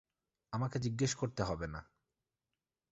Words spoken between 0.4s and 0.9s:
আমাকে